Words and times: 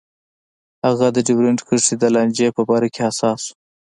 هغه 0.85 1.07
د 1.15 1.17
ډیورنډ 1.27 1.59
کرښې 1.67 1.95
د 1.99 2.03
لانجې 2.15 2.47
په 2.57 2.61
باره 2.69 2.87
کې 2.93 3.01
حساس 3.07 3.41
و. 3.49 3.51